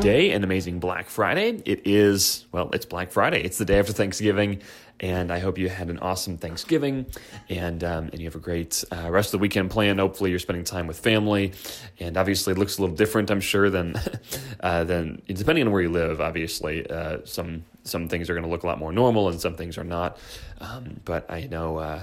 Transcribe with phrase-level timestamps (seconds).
[0.00, 1.60] day, an amazing Black Friday.
[1.64, 3.42] It is, well, it's Black Friday.
[3.42, 4.60] It's the day after Thanksgiving,
[5.00, 7.06] and I hope you had an awesome Thanksgiving
[7.48, 9.98] and um, and you have a great uh, rest of the weekend planned.
[10.00, 11.52] Hopefully, you're spending time with family,
[11.98, 13.94] and obviously, it looks a little different, I'm sure, than
[14.60, 16.20] uh, than depending on where you live.
[16.20, 19.56] Obviously, uh, some some things are going to look a lot more normal, and some
[19.56, 20.18] things are not.
[20.60, 22.02] Um, but I know.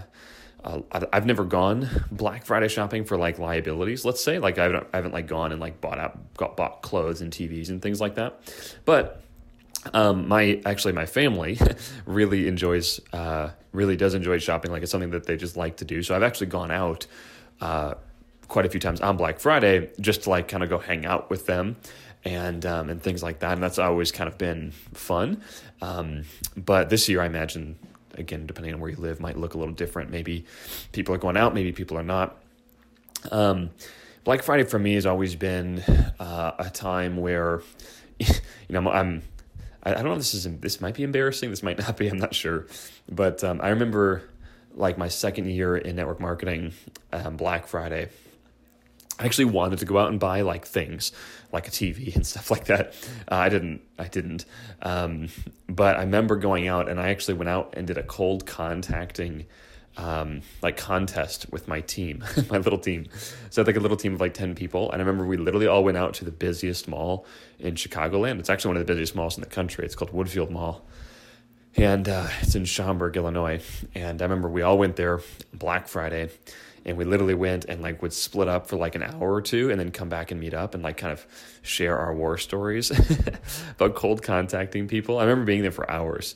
[0.65, 0.81] Uh,
[1.13, 4.03] I've never gone Black Friday shopping for like liabilities.
[4.03, 6.81] Let's say like I haven't, I haven't like gone and like bought out got bought
[6.81, 8.39] clothes and TVs and things like that.
[8.83, 9.21] But
[9.93, 11.59] um, my actually my family
[12.07, 14.71] really enjoys uh, really does enjoy shopping.
[14.71, 16.01] Like it's something that they just like to do.
[16.01, 17.05] So I've actually gone out
[17.61, 17.93] uh,
[18.47, 21.29] quite a few times on Black Friday just to like kind of go hang out
[21.29, 21.75] with them
[22.23, 23.53] and um, and things like that.
[23.53, 25.43] And that's always kind of been fun.
[25.79, 26.23] Um,
[26.57, 27.77] but this year, I imagine
[28.17, 30.09] again, depending on where you live, might look a little different.
[30.11, 30.45] Maybe
[30.91, 32.37] people are going out, maybe people are not.
[33.31, 33.71] Um,
[34.23, 35.79] Black Friday for me has always been
[36.19, 37.61] uh, a time where,
[38.19, 38.27] you
[38.69, 39.21] know, I'm, I'm
[39.85, 41.51] I don't know if this is this might be embarrassing.
[41.51, 42.07] This might not be.
[42.07, 42.65] I'm not sure,
[43.07, 44.23] but um, I remember
[44.73, 46.73] like my second year in network marketing,
[47.13, 48.09] um, Black Friday.
[49.17, 51.11] I actually wanted to go out and buy like things,
[51.51, 52.93] like a TV and stuff like that.
[53.31, 53.81] Uh, I didn't.
[53.97, 54.45] I didn't.
[54.81, 55.29] Um,
[55.67, 59.45] but I remember going out and I actually went out and did a cold contacting,
[59.95, 63.07] um, like contest with my team, my little team.
[63.49, 65.37] So I had like a little team of like ten people, and I remember we
[65.37, 67.25] literally all went out to the busiest mall
[67.57, 68.39] in Chicagoland.
[68.39, 69.85] It's actually one of the busiest malls in the country.
[69.85, 70.85] It's called Woodfield Mall.
[71.77, 73.61] And uh, it's in Schaumburg, Illinois.
[73.93, 75.19] And I remember we all went there
[75.53, 76.29] Black Friday
[76.85, 79.71] and we literally went and like would split up for like an hour or two
[79.71, 81.25] and then come back and meet up and like kind of
[81.63, 82.91] share our war stories
[83.71, 85.17] about cold contacting people.
[85.17, 86.35] I remember being there for hours.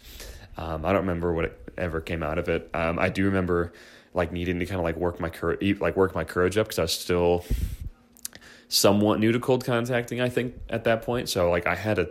[0.58, 2.70] Um, I don't remember what ever came out of it.
[2.74, 3.72] Um, I do remember
[4.14, 6.80] like needing to kind of like work my courage, like work my courage up because
[6.80, 7.46] I was still
[8.68, 10.20] somewhat new to cold contacting.
[10.20, 12.09] I think at that point, so like I had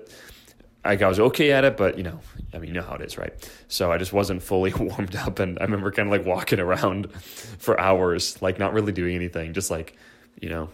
[0.85, 2.21] to I was okay at it, but you know,
[2.55, 3.33] I mean, you know how it is, right?
[3.69, 7.13] So I just wasn't fully warmed up, and I remember kind of like walking around
[7.23, 9.97] for hours, like not really doing anything, just like
[10.41, 10.69] you know,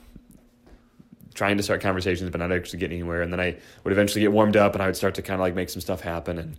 [1.34, 3.22] trying to start conversations, but not actually getting anywhere.
[3.22, 5.40] And then I would eventually get warmed up, and I would start to kind of
[5.40, 6.38] like make some stuff happen.
[6.38, 6.56] And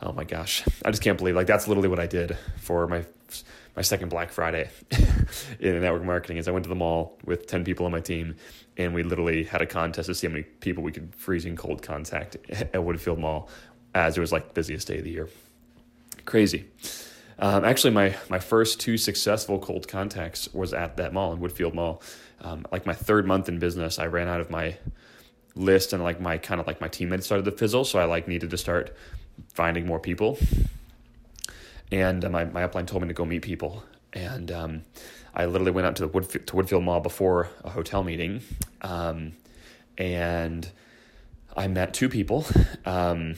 [0.00, 3.04] oh my gosh, I just can't believe like that's literally what I did for my
[3.76, 4.70] my second Black Friday
[5.60, 6.36] in network marketing.
[6.36, 8.36] Is I went to the mall with ten people on my team
[8.76, 11.82] and we literally had a contest to see how many people we could freezing cold
[11.82, 13.48] contact at Woodfield Mall
[13.94, 15.28] as it was like the busiest day of the year.
[16.24, 16.66] Crazy.
[17.38, 21.74] Um, actually, my, my first two successful cold contacts was at that mall in Woodfield
[21.74, 22.02] Mall.
[22.40, 24.76] Um, like my third month in business, I ran out of my
[25.54, 27.84] list and like my kind of like my teammates started to fizzle.
[27.84, 28.96] So I like needed to start
[29.52, 30.38] finding more people.
[31.92, 33.84] And uh, my, my upline told me to go meet people.
[34.12, 34.82] And um,
[35.34, 38.42] I literally went out to the Woodfield, to Woodfield Mall before a hotel meeting,
[38.82, 39.32] um,
[39.98, 40.68] and
[41.56, 42.46] I met two people.
[42.86, 43.34] Um,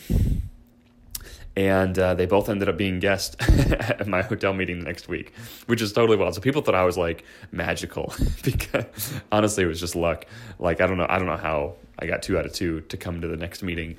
[1.56, 3.34] and uh, they both ended up being guests
[3.70, 5.32] at my hotel meeting the next week,
[5.66, 6.34] which is totally wild.
[6.34, 10.26] So people thought I was like magical because honestly, it was just luck.
[10.58, 12.98] Like I don't know, I don't know how I got two out of two to
[12.98, 13.96] come to the next meeting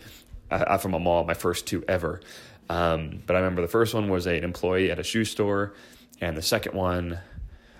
[0.51, 2.21] uh, from a mall, my first two ever.
[2.69, 5.73] Um, but I remember the first one was an employee at a shoe store,
[6.21, 7.19] and the second one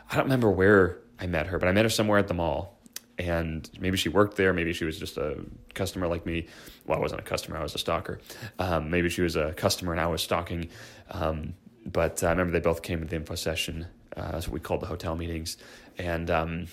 [0.10, 2.78] I don't remember where I met her, but I met her somewhere at the mall.
[3.18, 5.38] and maybe she worked there, maybe she was just a
[5.74, 6.46] customer like me.
[6.86, 8.20] Well, I wasn't a customer; I was a stalker.
[8.60, 10.70] Um, maybe she was a customer and I was stalking.
[11.10, 11.56] Um,
[11.86, 13.88] but uh, I remember they both came to the info session.
[14.16, 15.58] Uh, that's what we called the hotel meetings,
[15.98, 16.68] and um,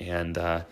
[0.00, 0.62] and uh,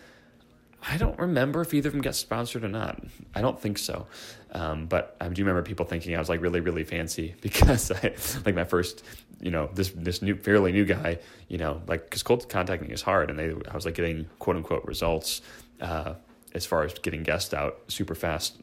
[0.87, 3.01] I don't remember if either of them got sponsored or not.
[3.33, 4.05] I don't think so.
[4.51, 8.13] Um, but I do remember people thinking I was like really, really fancy because I,
[8.45, 9.03] like my first,
[9.41, 13.01] you know, this, this new, fairly new guy, you know, like, cause cold contacting is
[13.01, 15.41] hard and they, I was like getting quote unquote results,
[15.81, 16.13] uh,
[16.53, 18.55] as far as getting guests out super fast.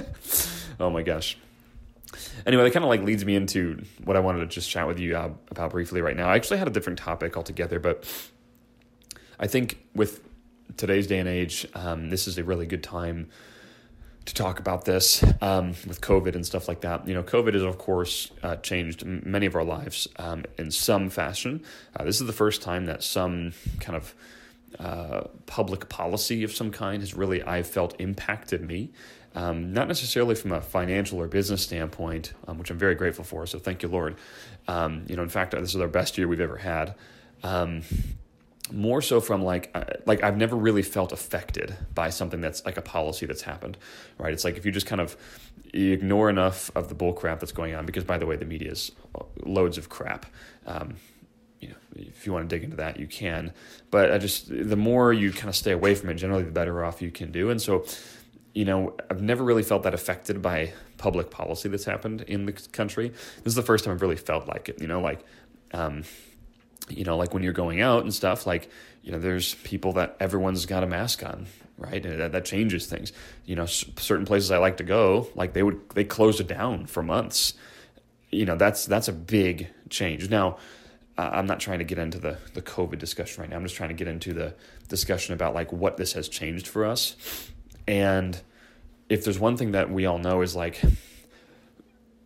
[0.80, 1.36] oh my gosh.
[2.46, 4.98] Anyway, that kind of like leads me into what I wanted to just chat with
[4.98, 6.28] you about briefly right now.
[6.28, 8.04] I actually had a different topic altogether, but
[9.40, 10.27] I think with
[10.76, 13.28] today's day and age, um, this is a really good time
[14.28, 17.08] to talk about this um, with COVID and stuff like that.
[17.08, 21.08] You know, COVID has, of course, uh, changed many of our lives um, in some
[21.08, 21.64] fashion.
[21.96, 24.14] Uh, this is the first time that some kind of
[24.78, 28.90] uh, public policy of some kind has really, I've felt, impacted me.
[29.34, 33.46] Um, not necessarily from a financial or business standpoint, um, which I'm very grateful for.
[33.46, 34.16] So thank you, Lord.
[34.66, 36.94] Um, you know, in fact, this is our best year we've ever had.
[38.70, 42.76] More so from like uh, like I've never really felt affected by something that's like
[42.76, 43.78] a policy that's happened,
[44.18, 44.32] right?
[44.32, 45.16] It's like if you just kind of
[45.72, 48.70] ignore enough of the bull crap that's going on, because by the way, the media
[48.70, 48.92] is
[49.44, 50.26] loads of crap.
[50.66, 50.96] Um,
[51.60, 53.52] you know, if you want to dig into that, you can.
[53.90, 56.84] But I just the more you kind of stay away from it, generally, the better
[56.84, 57.48] off you can do.
[57.50, 57.86] And so,
[58.54, 62.52] you know, I've never really felt that affected by public policy that's happened in the
[62.52, 63.08] country.
[63.08, 64.80] This is the first time I've really felt like it.
[64.80, 65.24] You know, like.
[65.72, 66.04] Um,
[66.90, 68.70] you know, like when you're going out and stuff, like,
[69.02, 71.46] you know, there's people that everyone's got a mask on,
[71.76, 72.02] right?
[72.02, 73.12] That, that changes things.
[73.44, 76.86] You know, certain places I like to go, like they would, they closed it down
[76.86, 77.54] for months.
[78.30, 80.28] You know, that's, that's a big change.
[80.28, 80.58] Now,
[81.16, 83.56] I'm not trying to get into the, the COVID discussion right now.
[83.56, 84.54] I'm just trying to get into the
[84.88, 87.16] discussion about like what this has changed for us.
[87.88, 88.40] And
[89.08, 90.80] if there's one thing that we all know is like,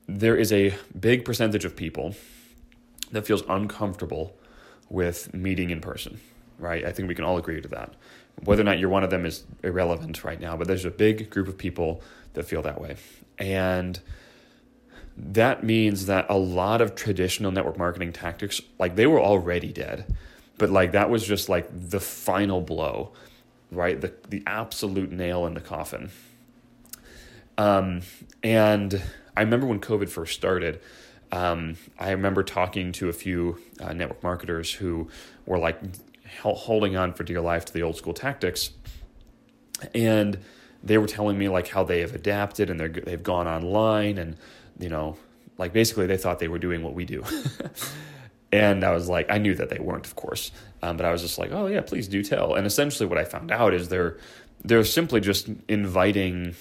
[0.08, 2.14] there is a big percentage of people
[3.12, 4.36] that feels uncomfortable
[4.92, 6.20] with meeting in person,
[6.58, 6.84] right?
[6.84, 7.94] I think we can all agree to that.
[8.44, 11.30] Whether or not you're one of them is irrelevant right now, but there's a big
[11.30, 12.02] group of people
[12.34, 12.96] that feel that way.
[13.38, 13.98] And
[15.16, 20.14] that means that a lot of traditional network marketing tactics, like they were already dead,
[20.58, 23.12] but like that was just like the final blow,
[23.70, 24.00] right?
[24.00, 26.10] The, the absolute nail in the coffin.
[27.56, 28.02] Um,
[28.42, 29.02] and
[29.36, 30.80] I remember when COVID first started,
[31.32, 35.08] um, I remember talking to a few uh, network marketers who
[35.46, 35.80] were like
[36.42, 38.70] holding on for dear life to the old school tactics,
[39.94, 40.38] and
[40.82, 44.36] they were telling me like how they have adapted and they've gone online and
[44.78, 45.16] you know
[45.58, 47.24] like basically they thought they were doing what we do.
[48.52, 50.50] and I was like, I knew that they weren't, of course,
[50.82, 52.54] um, but I was just like, oh yeah, please do tell.
[52.54, 54.18] And essentially, what I found out is they're
[54.64, 56.54] they're simply just inviting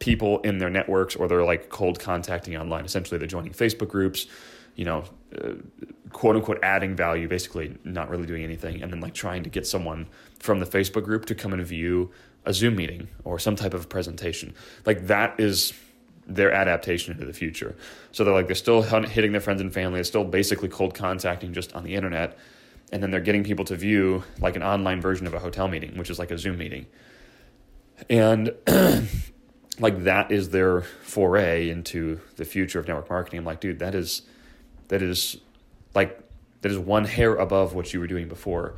[0.00, 2.84] people in their networks or they're like cold contacting online.
[2.84, 4.26] Essentially, they're joining Facebook groups,
[4.74, 5.04] you know,
[5.40, 5.52] uh,
[6.10, 9.66] quote unquote adding value, basically not really doing anything, and then like trying to get
[9.66, 10.08] someone
[10.40, 12.10] from the Facebook group to come and view
[12.44, 14.54] a Zoom meeting or some type of presentation.
[14.84, 15.72] Like that is
[16.26, 17.76] their adaptation into the future.
[18.12, 19.98] So they're like they're still hitting their friends and family.
[19.98, 22.38] They're still basically cold contacting just on the internet,
[22.90, 25.98] and then they're getting people to view like an online version of a hotel meeting,
[25.98, 26.86] which is like a Zoom meeting.
[28.08, 28.54] And
[29.80, 33.38] like that is their foray into the future of network marketing.
[33.38, 34.22] I'm like, dude, that is
[34.88, 35.38] that is
[35.94, 36.20] like
[36.60, 38.74] that is one hair above what you were doing before.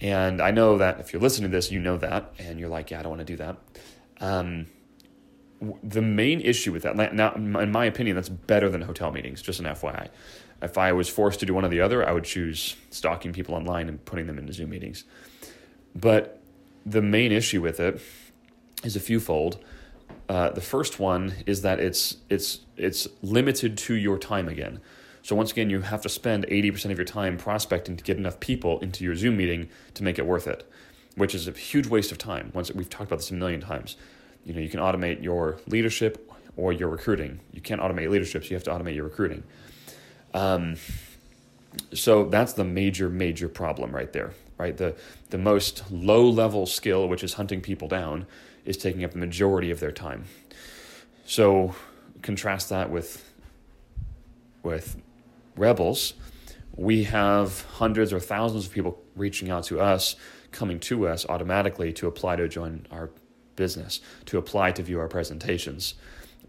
[0.00, 2.90] And I know that if you're listening to this, you know that, and you're like,
[2.90, 3.56] yeah, I don't want to do that.
[4.20, 4.66] Um,
[5.82, 9.42] the main issue with that, now, in my opinion, that's better than hotel meetings.
[9.42, 10.08] Just an FYI.
[10.60, 13.54] If I was forced to do one or the other, I would choose stalking people
[13.54, 15.04] online and putting them into Zoom meetings.
[15.94, 16.40] But
[16.84, 18.00] the main issue with it
[18.82, 19.62] is a few fold.
[20.28, 24.80] Uh, the first one is that it's it's it's limited to your time again.
[25.22, 28.40] So once again, you have to spend 80% of your time prospecting to get enough
[28.40, 30.68] people into your Zoom meeting to make it worth it,
[31.14, 32.50] which is a huge waste of time.
[32.54, 33.96] Once we've talked about this a million times.
[34.44, 37.38] You know, you can automate your leadership or your recruiting.
[37.52, 39.44] You can't automate leadership, so you have to automate your recruiting.
[40.34, 40.76] Um,
[41.94, 44.32] so that's the major, major problem right there.
[44.62, 44.94] Right, the
[45.30, 48.26] the most low level skill, which is hunting people down,
[48.64, 50.26] is taking up the majority of their time.
[51.26, 51.74] So
[52.22, 53.28] contrast that with
[54.62, 55.02] with
[55.56, 56.14] rebels.
[56.76, 60.14] We have hundreds or thousands of people reaching out to us,
[60.52, 63.10] coming to us automatically to apply to join our
[63.56, 65.94] business, to apply to view our presentations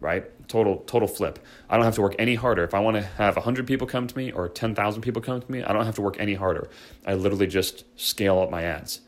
[0.03, 0.25] right?
[0.47, 1.39] Total total flip.
[1.69, 2.63] I don't have to work any harder.
[2.63, 5.51] If I want to have 100 people come to me or 10,000 people come to
[5.51, 6.69] me, I don't have to work any harder.
[7.05, 9.01] I literally just scale up my ads.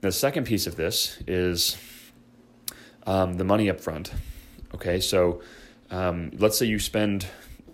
[0.00, 1.76] The second piece of this is
[3.06, 4.12] um, the money up front.
[4.74, 5.42] Okay, so
[5.90, 7.26] um, let's say you spend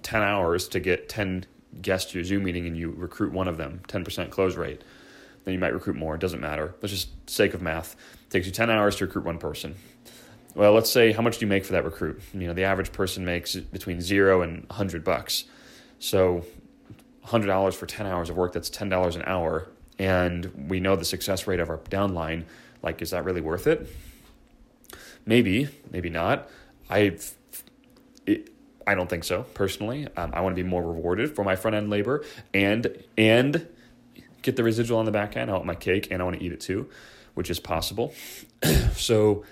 [0.02, 1.46] 10 hours to get 10
[1.80, 4.82] guests to your Zoom meeting and you recruit one of them, 10% close rate.
[5.44, 6.14] Then you might recruit more.
[6.14, 6.74] It doesn't matter.
[6.82, 7.94] Let's just sake of math.
[8.26, 9.76] It takes you 10 hours to recruit one person.
[10.58, 12.20] Well, let's say how much do you make for that recruit?
[12.34, 15.44] You know, the average person makes between zero and 100 bucks.
[16.00, 16.44] So
[17.26, 19.68] $100 for 10 hours of work, that's $10 an hour.
[20.00, 22.42] And we know the success rate of our downline.
[22.82, 23.88] Like, is that really worth it?
[25.24, 26.50] Maybe, maybe not.
[26.90, 27.18] I,
[28.84, 30.08] I don't think so personally.
[30.16, 33.64] Um, I want to be more rewarded for my front end labor and and
[34.42, 35.50] get the residual on the back end.
[35.50, 36.88] I want my cake and I want to eat it too,
[37.34, 38.12] which is possible.
[38.94, 39.44] so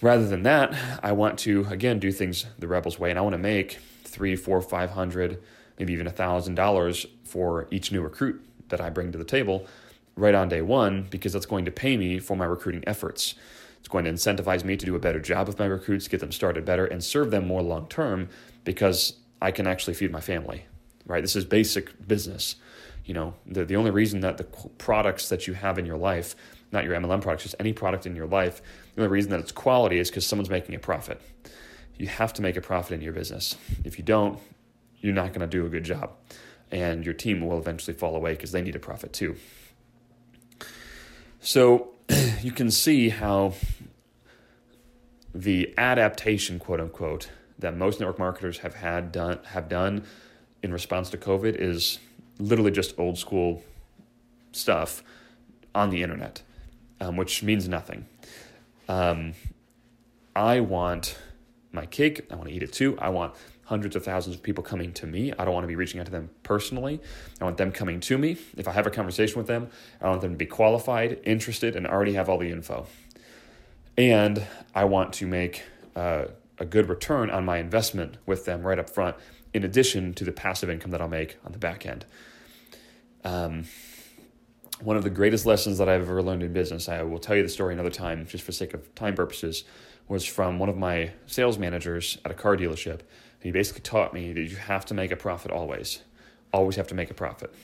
[0.00, 3.34] rather than that, I want to again do things the rebels way, and I want
[3.34, 5.40] to make three, four, five hundred,
[5.78, 9.66] maybe even a thousand dollars for each new recruit that I bring to the table
[10.16, 13.34] right on day one because that's going to pay me for my recruiting efforts.
[13.78, 16.32] It's going to incentivize me to do a better job with my recruits, get them
[16.32, 18.28] started better, and serve them more long term
[18.64, 20.66] because I can actually feed my family.
[21.06, 21.22] Right?
[21.22, 22.56] This is basic business.
[23.04, 26.34] You know, the, the only reason that the products that you have in your life,
[26.72, 28.60] not your MLM products, just any product in your life,
[28.98, 31.22] the only reason that it's quality is because someone's making a profit.
[31.98, 33.56] You have to make a profit in your business.
[33.84, 34.40] If you don't,
[34.98, 36.10] you're not going to do a good job.
[36.72, 39.36] And your team will eventually fall away because they need a profit too.
[41.38, 41.90] So
[42.42, 43.54] you can see how
[45.32, 50.04] the adaptation, quote unquote, that most network marketers have had done have done
[50.60, 52.00] in response to COVID is
[52.40, 53.62] literally just old school
[54.50, 55.04] stuff
[55.72, 56.42] on the internet,
[57.00, 58.06] um, which means nothing.
[58.88, 59.34] Um,
[60.34, 61.18] I want
[61.72, 62.26] my cake.
[62.30, 62.98] I want to eat it too.
[62.98, 65.32] I want hundreds of thousands of people coming to me.
[65.38, 67.00] I don't want to be reaching out to them personally.
[67.40, 68.38] I want them coming to me.
[68.56, 69.68] If I have a conversation with them,
[70.00, 72.86] I want them to be qualified, interested, and already have all the info.
[73.98, 75.64] And I want to make
[75.94, 76.26] uh,
[76.58, 79.16] a good return on my investment with them right up front,
[79.52, 82.06] in addition to the passive income that I'll make on the back end.
[83.24, 83.64] Um,
[84.80, 87.42] one of the greatest lessons that I've ever learned in business, I will tell you
[87.42, 89.64] the story another time, just for sake of time purposes,
[90.06, 93.00] was from one of my sales managers at a car dealership
[93.40, 96.02] he basically taught me that you have to make a profit always.
[96.52, 97.54] Always have to make a profit.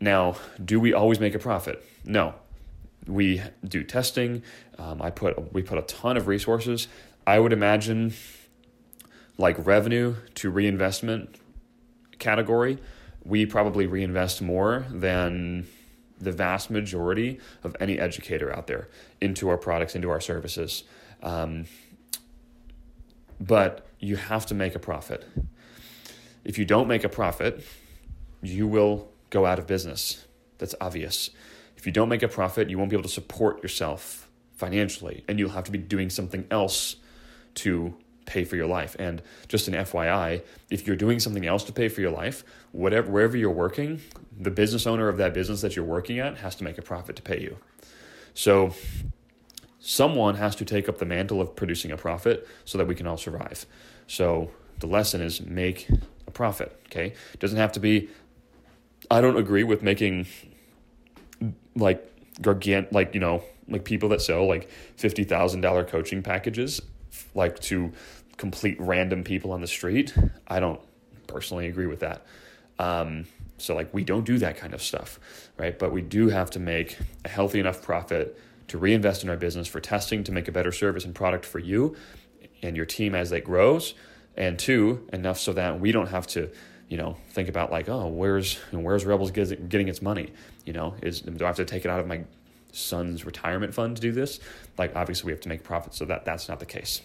[0.00, 1.84] Now, do we always make a profit?
[2.04, 2.34] No.
[3.06, 4.42] We do testing.
[4.78, 6.88] Um, I put we put a ton of resources.
[7.26, 8.14] I would imagine
[9.38, 11.36] like revenue to reinvestment
[12.18, 12.78] category,
[13.24, 15.66] we probably reinvest more than
[16.20, 18.88] the vast majority of any educator out there
[19.20, 20.84] into our products, into our services.
[21.22, 21.66] Um,
[23.40, 25.26] but you have to make a profit.
[26.44, 27.64] If you don't make a profit,
[28.42, 30.24] you will go out of business.
[30.58, 31.30] That's obvious.
[31.76, 35.38] If you don't make a profit, you won't be able to support yourself financially, and
[35.38, 36.96] you'll have to be doing something else
[37.54, 37.94] to
[38.28, 38.94] pay for your life.
[38.98, 43.10] And just an FYI, if you're doing something else to pay for your life, whatever
[43.10, 44.00] wherever you're working,
[44.38, 47.16] the business owner of that business that you're working at has to make a profit
[47.16, 47.56] to pay you.
[48.34, 48.74] So
[49.80, 53.06] someone has to take up the mantle of producing a profit so that we can
[53.06, 53.66] all survive.
[54.06, 55.88] So the lesson is make
[56.26, 57.14] a profit, okay?
[57.32, 58.08] It doesn't have to be
[59.10, 60.26] I don't agree with making
[61.74, 62.04] like
[62.42, 64.68] gargant like, you know, like people that sell like
[64.98, 66.82] $50,000 coaching packages
[67.34, 67.92] like to
[68.38, 70.14] complete random people on the street.
[70.46, 70.80] I don't
[71.26, 72.24] personally agree with that.
[72.78, 73.26] Um,
[73.58, 75.18] so like we don't do that kind of stuff,
[75.58, 75.78] right?
[75.78, 79.66] But we do have to make a healthy enough profit to reinvest in our business
[79.66, 81.96] for testing to make a better service and product for you
[82.62, 83.94] and your team as it grows.
[84.36, 86.50] And two, enough so that we don't have to,
[86.88, 90.32] you know, think about like, oh, where's where's Rebels getting its money?
[90.64, 92.22] You know, is do I have to take it out of my
[92.70, 94.38] son's retirement fund to do this?
[94.76, 97.02] Like, obviously, we have to make profit, so that that's not the case.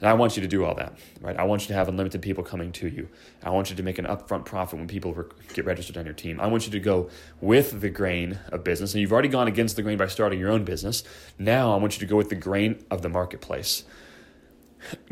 [0.00, 1.36] And I want you to do all that, right?
[1.36, 3.08] I want you to have unlimited people coming to you.
[3.42, 5.16] I want you to make an upfront profit when people
[5.52, 6.40] get registered on your team.
[6.40, 7.08] I want you to go
[7.40, 8.94] with the grain of business.
[8.94, 11.04] And you've already gone against the grain by starting your own business.
[11.38, 13.84] Now I want you to go with the grain of the marketplace.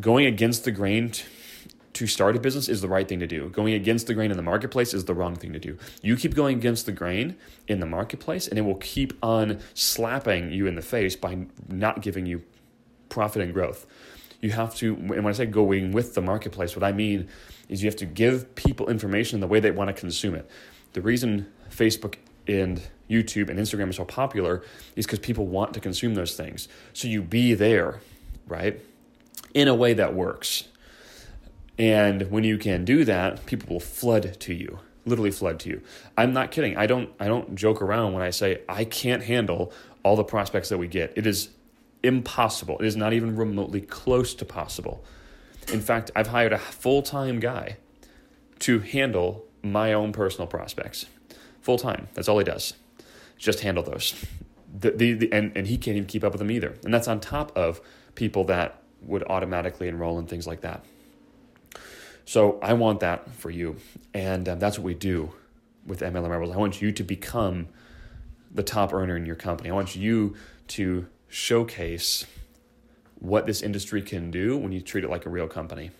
[0.00, 1.12] Going against the grain
[1.94, 3.48] to start a business is the right thing to do.
[3.50, 5.78] Going against the grain in the marketplace is the wrong thing to do.
[6.02, 7.36] You keep going against the grain
[7.68, 12.00] in the marketplace, and it will keep on slapping you in the face by not
[12.00, 12.42] giving you
[13.08, 13.86] profit and growth
[14.42, 17.28] you have to, and when I say going with the marketplace, what I mean
[17.68, 20.50] is you have to give people information in the way they want to consume it.
[20.92, 24.62] The reason Facebook and YouTube and Instagram are so popular
[24.96, 26.68] is because people want to consume those things.
[26.92, 28.00] So you be there,
[28.48, 28.80] right?
[29.54, 30.64] In a way that works.
[31.78, 34.80] And when you can do that, people will flood to you.
[35.04, 35.82] literally flood to you.
[36.16, 36.76] I'm not kidding.
[36.76, 39.72] I don't I don't joke around when I say I can't handle
[40.02, 41.12] all the prospects that we get.
[41.16, 41.48] It is
[42.02, 42.78] impossible.
[42.78, 45.04] It is not even remotely close to possible.
[45.72, 47.76] In fact, I've hired a full-time guy
[48.60, 51.06] to handle my own personal prospects.
[51.60, 52.08] Full time.
[52.14, 52.74] That's all he does.
[53.38, 54.24] Just handle those.
[54.72, 56.74] The, the, the, and, and he can't even keep up with them either.
[56.84, 57.80] And that's on top of
[58.14, 60.84] people that would automatically enroll in things like that.
[62.24, 63.76] So I want that for you.
[64.14, 65.32] And um, that's what we do
[65.86, 66.54] with MLM Rebels.
[66.54, 67.68] I want you to become
[68.50, 69.70] the top earner in your company.
[69.70, 70.36] I want you
[70.68, 72.26] to showcase
[73.18, 75.90] what this industry can do when you treat it like a real company.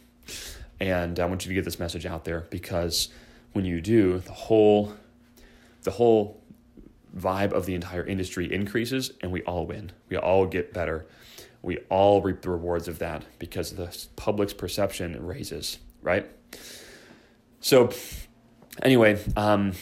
[0.80, 3.08] And I want you to get this message out there because
[3.52, 4.94] when you do, the whole
[5.82, 6.40] the whole
[7.16, 9.92] vibe of the entire industry increases and we all win.
[10.08, 11.06] We all get better.
[11.60, 16.28] We all reap the rewards of that because the public's perception raises right?
[17.60, 17.90] So,
[18.82, 19.72] anyway, um,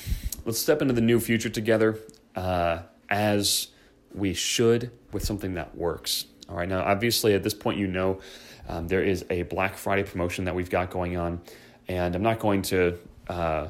[0.44, 1.98] let's step into the new future together
[2.36, 3.68] uh, as
[4.14, 6.26] we should with something that works.
[6.48, 8.20] All right, now, obviously, at this point, you know
[8.68, 11.40] um, there is a Black Friday promotion that we've got going on,
[11.88, 12.98] and I'm not going to.
[13.28, 13.68] Uh,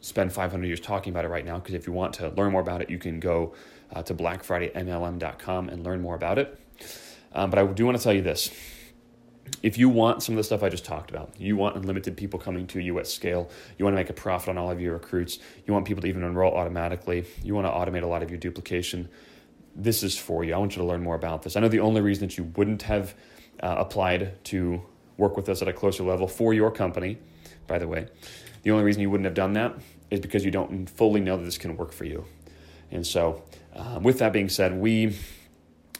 [0.00, 2.60] spend 500 years talking about it right now because if you want to learn more
[2.60, 3.54] about it, you can go
[3.92, 6.58] uh, to blackfridaymlm.com and learn more about it.
[7.32, 8.50] Um, but I do want to tell you this
[9.62, 12.38] if you want some of the stuff I just talked about, you want unlimited people
[12.38, 14.92] coming to you at scale, you want to make a profit on all of your
[14.92, 18.30] recruits, you want people to even enroll automatically, you want to automate a lot of
[18.30, 19.08] your duplication,
[19.78, 20.54] this is for you.
[20.54, 21.56] I want you to learn more about this.
[21.56, 23.14] I know the only reason that you wouldn't have
[23.62, 24.82] uh, applied to
[25.16, 27.18] work with us at a closer level for your company,
[27.66, 28.08] by the way,
[28.62, 29.74] the only reason you wouldn't have done that
[30.10, 32.24] is because you don't fully know that this can work for you.
[32.90, 33.42] And so,
[33.74, 35.16] uh, with that being said, we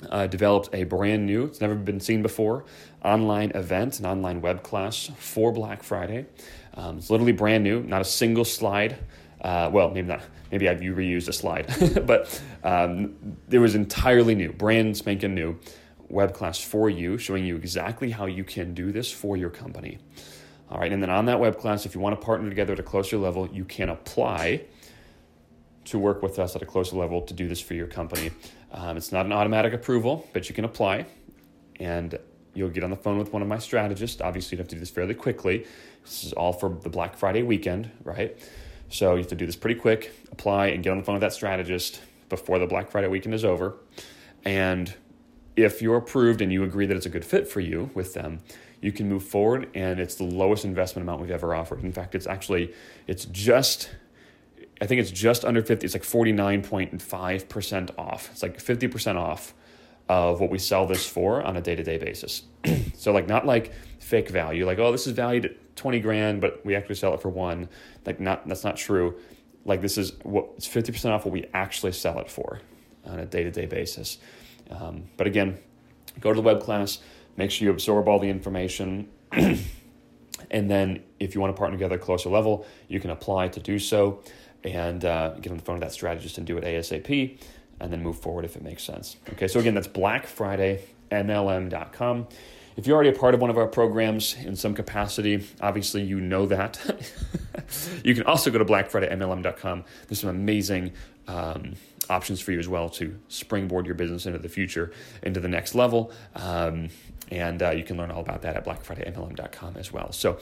[0.08, 2.64] uh, developed a brand new, it's never been seen before,
[3.04, 6.26] online event, an online web class for Black Friday.
[6.75, 8.99] Um, it's literally brand new, not a single slide.
[9.40, 10.23] Uh, well, maybe not.
[10.50, 11.66] Maybe I've reused a slide,
[12.07, 15.59] but um, it was entirely new, brand spanking new
[16.09, 19.99] web class for you, showing you exactly how you can do this for your company.
[20.71, 22.78] All right, and then on that web class, if you want to partner together at
[22.78, 24.63] a closer level, you can apply
[25.84, 28.30] to work with us at a closer level to do this for your company.
[28.73, 31.06] Um, it's not an automatic approval, but you can apply
[31.80, 32.19] and
[32.54, 34.21] you'll get on the phone with one of my strategists.
[34.21, 35.65] Obviously, you have to do this fairly quickly.
[36.04, 38.39] This is all for the Black Friday weekend, right?
[38.89, 41.23] So you have to do this pretty quick, apply and get on the phone with
[41.23, 43.77] that strategist before the Black Friday weekend is over.
[44.45, 44.95] And
[45.57, 48.41] if you're approved and you agree that it's a good fit for you with them,
[48.81, 51.83] you can move forward and it's the lowest investment amount we've ever offered.
[51.83, 52.73] In fact, it's actually
[53.07, 53.91] it's just
[54.81, 55.85] I think it's just under 50.
[55.85, 58.31] It's like 49.5% off.
[58.31, 59.55] It's like 50% off
[60.09, 62.43] of what we sell this for on a day to day basis.
[62.95, 66.75] so, like, not like fake value, like, oh, this is valued 20 grand, but we
[66.75, 67.69] actually sell it for one.
[68.04, 69.19] Like, not that's not true.
[69.64, 72.60] Like, this is what it's 50% off what we actually sell it for
[73.04, 74.19] on a day to day basis.
[74.71, 75.58] Um, but again,
[76.21, 76.99] go to the web class,
[77.36, 79.08] make sure you absorb all the information.
[79.32, 79.60] and
[80.50, 84.23] then, if you want to partner together closer level, you can apply to do so
[84.64, 87.38] and uh, get on the phone with that strategist and do it ASAP
[87.80, 89.17] and then move forward if it makes sense.
[89.32, 92.26] Okay, so again, that's blackfridaymlm.com.
[92.78, 96.21] If you're already a part of one of our programs in some capacity, obviously you
[96.21, 96.78] know that.
[98.04, 99.84] you can also go to blackfridaymlm.com.
[100.06, 100.93] There's some amazing
[101.26, 101.75] um,
[102.08, 104.93] options for you as well to springboard your business into the future,
[105.25, 106.12] into the next level.
[106.36, 106.91] Um,
[107.32, 110.12] and uh, you can learn all about that at blackfridaymlm.com as well.
[110.12, 110.38] So,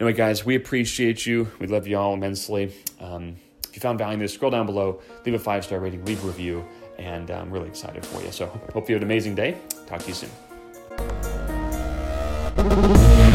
[0.00, 1.52] anyway, guys, we appreciate you.
[1.58, 2.74] We love you all immensely.
[2.98, 3.36] Um,
[3.68, 6.24] if you found value in this, scroll down below, leave a five star rating, leave
[6.24, 6.64] a review,
[6.98, 8.32] and I'm really excited for you.
[8.32, 9.58] So, hope you have an amazing day.
[9.86, 11.33] Talk to you soon.
[12.56, 13.33] Música